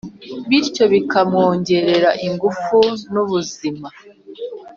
bityo 0.49 0.83
bikamwongerera 0.93 2.09
ingufu 2.27 2.77
n’ubuzima 3.13 3.87